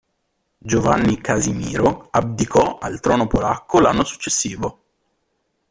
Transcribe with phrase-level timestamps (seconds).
[0.57, 4.83] Giovanni Casimiro abdicò al trono polacco l'anno successivo.